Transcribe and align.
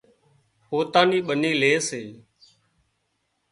پوتان 0.67 1.05
نِي 1.09 1.19
ٻنِي 1.27 1.51
لي 1.61 1.71
سي 1.87 2.03